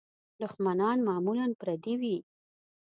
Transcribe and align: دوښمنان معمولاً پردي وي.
دوښمنان 0.39 0.97
معمولاً 1.07 1.45
پردي 1.59 1.95
وي. 2.01 2.17